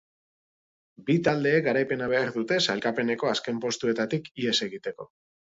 Bi 1.09 1.17
taldeek 1.27 1.61
garaipena 1.67 2.07
behar 2.13 2.31
dute 2.39 2.57
sailkapeneko 2.69 3.31
azken 3.35 3.61
postuetatik 3.67 4.33
ihes 4.43 4.57
egiteko. 4.71 5.09